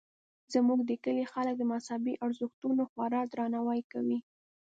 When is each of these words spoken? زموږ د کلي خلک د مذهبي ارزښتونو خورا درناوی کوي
زموږ 0.53 0.79
د 0.85 0.91
کلي 1.03 1.25
خلک 1.33 1.55
د 1.57 1.63
مذهبي 1.73 2.13
ارزښتونو 2.25 2.81
خورا 2.91 3.21
درناوی 3.31 3.81
کوي 3.91 4.19